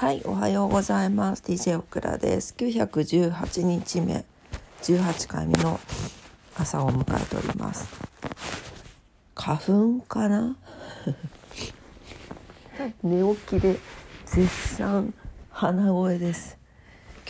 [0.00, 1.42] はい、おはようございます。
[1.42, 2.54] DJ オクラです。
[2.56, 4.24] 918日目、
[4.80, 5.78] 18回目の
[6.56, 7.86] 朝を迎えております。
[9.34, 10.56] 花粉かな？
[13.04, 13.78] 寝起きで
[14.24, 15.12] 絶賛
[15.50, 16.56] 鼻声です。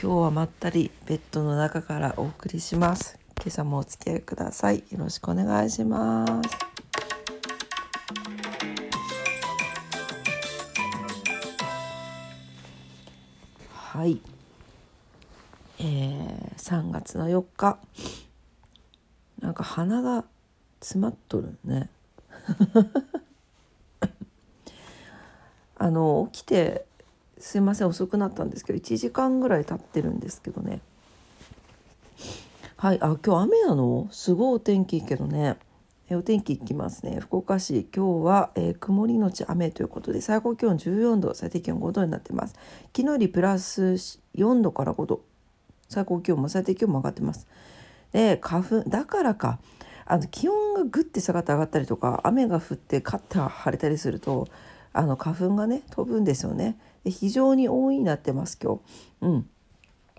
[0.00, 3.18] 今日はまったりベッドの中からお送りします。
[3.38, 4.84] 今朝もお付き合いください。
[4.92, 6.69] よろしくお願いします。
[14.00, 14.18] はい、
[15.78, 17.78] えー、3月の4日。
[19.42, 20.24] なんか鼻が
[20.80, 21.90] 詰まっとるね。
[25.76, 26.86] あの起きて
[27.36, 30.80] すいません遅くなったんですけど1時間ぐらい経ってるんですけどね。
[32.76, 32.98] はい。
[33.02, 34.08] あ今日雨なの？
[34.12, 35.58] すごいお天気いいけどね。
[36.10, 37.20] えお天気いきますね。
[37.20, 42.54] 福岡市今日は、えー、曇りのち雨ということで最高気温14度最低気温5度になってます。
[42.86, 43.82] 昨日よりプラス
[44.34, 45.20] 4度から5度。
[45.88, 47.46] 最高気温も最低気温も上がってます。
[48.10, 49.60] で花粉だからか
[50.04, 54.48] あの気温がぐって下がって上がったりとか雨が降ってカッター晴れたりすると
[54.92, 56.76] あの花粉がね飛ぶんですよね。
[57.04, 58.80] で非常に多いになってます今
[59.20, 59.26] 日。
[59.26, 59.48] うん。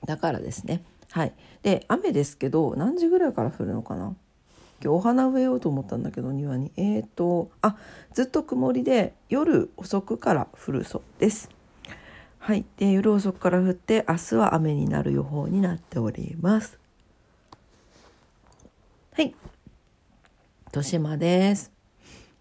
[0.05, 0.85] だからですね。
[1.11, 1.33] はい。
[1.63, 4.15] で雨ですけど何時ぐらいから降るのかな？
[4.83, 6.71] 今日お花植えようと思ったんだけど庭に。
[6.75, 7.77] えーとあ
[8.13, 11.49] ずっと曇りで夜遅くから降るそうです。
[12.39, 12.65] はい。
[12.77, 16.79] で夜遅くから降って明日は雨になる予報になっております。
[19.13, 19.35] はい。
[20.69, 21.71] 糸島です。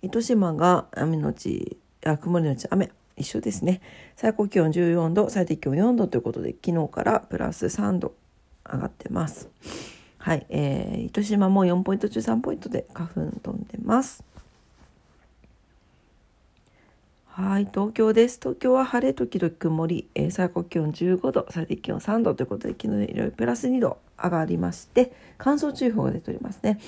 [0.01, 2.91] 糸島が雨のちあ曇りのち雨。
[3.19, 3.83] 一緒ですね。
[4.17, 8.15] 最高気温14度最低気温4度ということで昨日からプラス3度
[8.65, 9.51] 上がってます。
[10.21, 14.23] はい、えー、糸島も4ポイント中3ポイントで花粉飛んでます。
[17.25, 18.39] はい、東京です。
[18.39, 26.79] 東京は晴れ時々曇り、えー、最高気温15度、最低気温3度ということで、昨日よりプラス2度上がりまして、乾燥注意報が出ておりますね。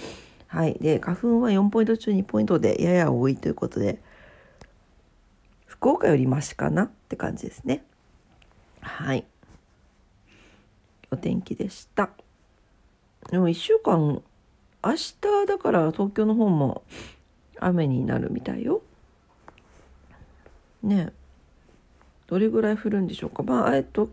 [0.49, 3.99] はい、で、花粉は4ポイント中2ポイントでやや多いということで、
[5.65, 6.83] 福岡よりマシかな？
[6.83, 7.83] って感じですね。
[8.83, 9.25] はい。
[11.11, 12.11] お天気でした。
[13.33, 14.23] でも1週間
[14.85, 15.17] 明日
[15.49, 16.83] だから東京の方も
[17.59, 18.83] 雨になるみたいよ。
[20.83, 21.13] ね
[22.27, 24.11] どれぐらい降るんでしょうかまあえっと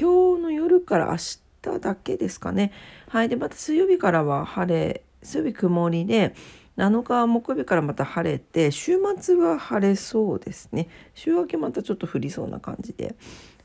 [0.00, 2.72] 今日の夜から明日だけですかね。
[3.08, 6.34] はいでまた水曜日からは晴れ水曜日曇りで
[6.78, 10.88] 7日木曜日からまた晴れて週末は晴れそうですね。
[11.12, 13.16] 週明けまたちょっと降りそうな感じで。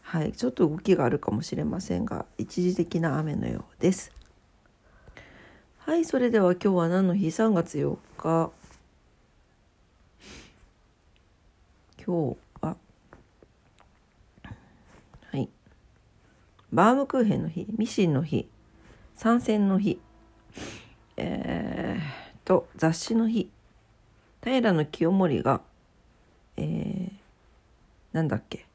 [0.01, 4.11] はい、ちょっと動きがあるかもしれませんが一時的な雨のようです。
[5.87, 8.51] はい、それでは今日は何の日 ?3 月4日。
[12.05, 12.75] 今日は、
[15.31, 15.47] はい。
[16.73, 18.49] バームクーヘンの日、ミシンの日、
[19.15, 20.01] 参戦の日、
[21.15, 23.49] えー、と、雑誌の日、
[24.43, 25.61] 平清盛が、
[26.57, 27.11] えー、
[28.11, 28.65] なんだっけ、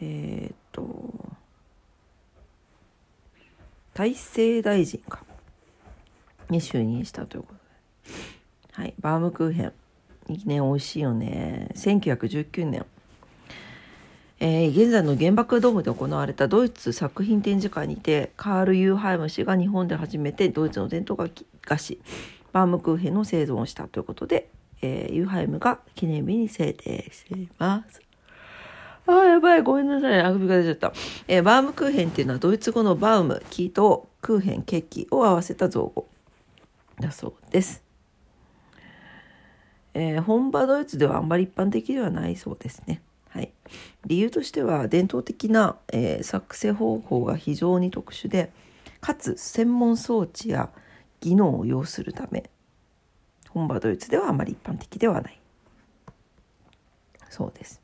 [0.00, 1.14] えー、と、
[3.94, 5.29] 太政大臣か。
[6.50, 8.14] に就任したということで。
[8.72, 9.72] はい、バームクーヘン。
[10.28, 11.68] ね、美味しいよね。
[11.74, 12.86] 1919年。
[14.42, 21.30] えー、現在の原爆ドームで行われたドイツ作品展示会にてカール・ユーハイム氏が日本で初めてドイツの伝統
[21.60, 22.00] 菓子
[22.52, 24.48] バームクーヘンの製造をしたということで、
[24.80, 28.00] えー、ユーハイムが記念日に制定しています。
[29.06, 30.92] あーやばいごめんなさいあくびが出ちゃった、
[31.26, 36.06] えー、バームクーヘンっていうのはドイツ語のバウム木とクーヘンケーキを合わせた造語
[37.00, 37.82] だそうです。
[39.94, 43.02] えー、本場ドイツではあんまり一般的ではないそうですね。
[43.30, 43.52] はい、
[44.06, 48.52] 理由としては伝統的な、えー、作成方法が非常に特殊で
[49.00, 50.70] かつ専門装置や
[51.20, 52.50] 技能を要するため
[53.48, 55.40] 本場ドイツではあまり一般的ではない
[57.28, 57.80] そうです。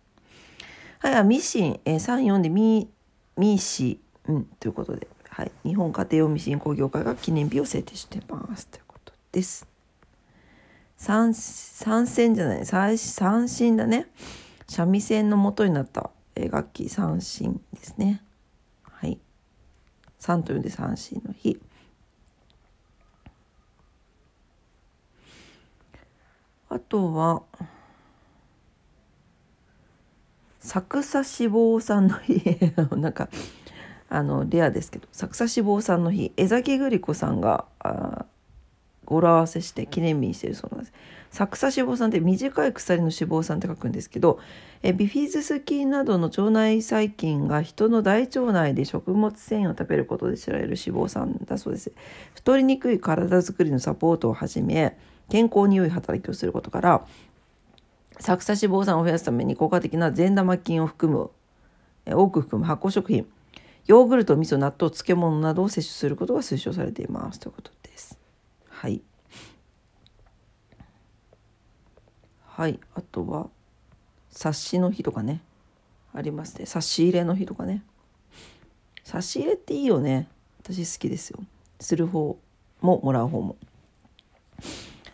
[0.99, 2.89] はい、ミシン、えー、34でミ
[3.37, 8.86] ミシンということで、はい、日本家庭用ミシン工業会が記念日を制定してますと
[9.37, 9.67] です。
[10.97, 14.07] 三三線じゃない三三振だね。
[14.67, 16.11] 三味線の元になった。
[16.51, 18.23] 楽器三振ですね。
[18.83, 19.19] はい。
[20.19, 21.61] 三というで三振の日。
[26.71, 27.43] あとは
[30.61, 32.41] サクサ脂肪酸の日。
[32.97, 33.29] なんか
[34.09, 35.07] あのレアですけど。
[35.13, 36.33] サクサ脂肪酸の日。
[36.39, 37.67] 江崎グリコさんが
[39.07, 40.93] 語呂合わせして記念日にしているそうなんです。
[41.31, 44.39] サクサ脂肪酸って短い鎖の脂肪酸って書くんですけど
[44.83, 51.93] えビフィズス菌などの腸内細菌が人の大腸内で食物繊維を食べることで知られる脂肪酸だそうです。
[52.35, 54.97] 太りにくい体づくりのサポートをはじめ
[55.29, 57.07] 健康に良い働きをすることから
[58.19, 61.31] サクサ脂肪酸を増やすために効果的な善玉菌を含む
[62.07, 63.27] 多く含む発酵食品
[63.87, 67.39] ヨーグルト味噌納豆漬物などを摂取することが推奨されています。
[67.39, 67.76] ということで。
[68.79, 69.01] はい。
[72.45, 73.49] はいあとは
[74.31, 75.41] 冊子の日とかね。
[76.13, 76.67] ありますね。
[76.67, 77.83] 差し入れの日とかね。
[79.03, 80.29] 差し入れっていいよね。
[80.63, 81.41] 私好きですよ。
[81.81, 82.39] する方
[82.83, 83.57] ももらう方も。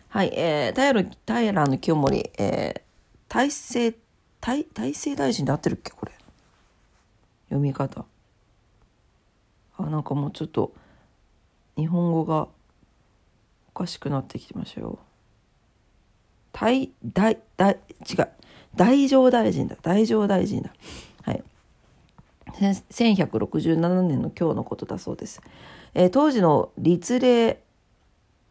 [0.09, 0.93] はいえー、
[1.25, 2.81] 平平の清盛、えー、
[3.29, 3.97] 大政
[4.41, 5.91] 大大政大臣で合ってるっけ？
[5.91, 6.11] これ。
[7.45, 8.03] 読み方。
[9.77, 10.73] あなんかもうちょっと
[11.77, 12.49] 日本語が
[13.75, 14.99] おかしくなってきてましたよ。
[16.51, 18.27] 大大大違う。
[18.75, 19.75] 大乗大臣だ。
[19.81, 20.73] 大乗大臣だ。
[21.23, 21.43] はい。
[22.59, 25.41] 1167年の今日のことだそうです、
[25.95, 27.63] えー、当時の立例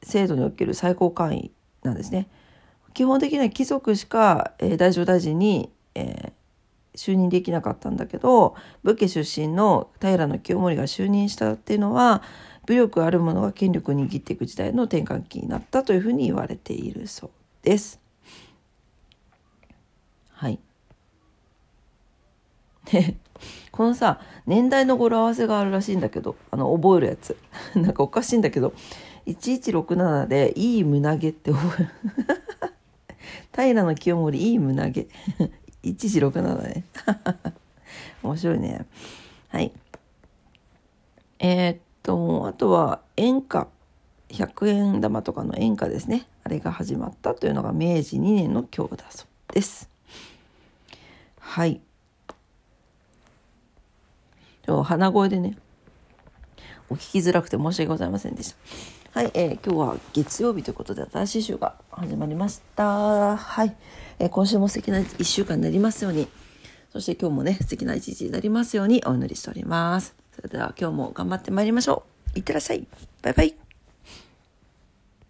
[0.03, 1.53] 制度における最高官位
[1.85, 2.29] なんですね。
[2.95, 12.23] 基本的には貴族しか、えー、大乗大臣に、えー、就任できなかったんだけど武家出身の平清盛が就任したっていうのは
[12.67, 17.31] 武力ある者が権力を握っていく時代の転換期になったというふうに言われているそう
[17.63, 18.01] です。
[20.33, 20.59] はい。
[22.91, 23.17] で
[23.71, 27.37] このさ年代の語呂合わせがあるらしいんだけどあの覚えるやつ。
[27.75, 28.73] なんかおかしいんだけど
[29.27, 31.91] 1167で「いい胸毛」って覚える。
[33.55, 35.07] 平清盛いい胸毛。
[35.83, 36.85] 1167ね
[38.23, 38.87] 面白いね。
[39.49, 39.73] はい。
[41.41, 43.69] えー、っとあとは演歌。
[44.33, 46.27] 100円玉とかの演歌ですね。
[46.43, 49.89] あれが始まったというのが明治2年の今日だそうです。
[51.39, 51.81] はい。
[54.67, 55.59] 鼻声でね
[56.89, 58.55] お聞きづらくて申し訳ございませんでし
[59.13, 59.21] た。
[59.21, 63.37] はい、えー、今日は月曜日ということで新しい週が始まりました。
[63.37, 63.77] はい、
[64.19, 66.29] えー、今週も素敵な1週間になりますように。
[66.91, 70.22] そして今日もね素敵な一日になりますようにお祈りしております。
[70.35, 72.39] それでは今日も頑張ってまいりましょう。
[72.39, 72.87] いってらっしゃい。
[73.23, 73.62] バイバイ。